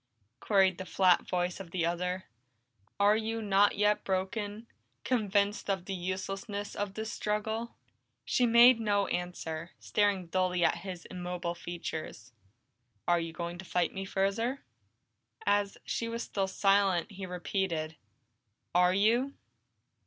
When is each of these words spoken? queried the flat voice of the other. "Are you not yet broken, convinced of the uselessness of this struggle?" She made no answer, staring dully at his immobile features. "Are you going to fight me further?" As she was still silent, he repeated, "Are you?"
queried 0.39 0.79
the 0.79 0.83
flat 0.85 1.27
voice 1.27 1.59
of 1.59 1.69
the 1.69 1.85
other. 1.85 2.23
"Are 2.99 3.15
you 3.15 3.39
not 3.39 3.77
yet 3.77 4.03
broken, 4.03 4.65
convinced 5.03 5.69
of 5.69 5.85
the 5.85 5.93
uselessness 5.93 6.73
of 6.73 6.95
this 6.95 7.13
struggle?" 7.13 7.75
She 8.25 8.47
made 8.47 8.79
no 8.79 9.05
answer, 9.05 9.73
staring 9.77 10.25
dully 10.25 10.63
at 10.65 10.77
his 10.77 11.05
immobile 11.05 11.53
features. 11.53 12.33
"Are 13.07 13.19
you 13.19 13.31
going 13.31 13.59
to 13.59 13.63
fight 13.65 13.93
me 13.93 14.03
further?" 14.05 14.63
As 15.45 15.77
she 15.85 16.09
was 16.09 16.23
still 16.23 16.47
silent, 16.47 17.11
he 17.11 17.27
repeated, 17.27 17.95
"Are 18.73 18.95
you?" 18.95 19.35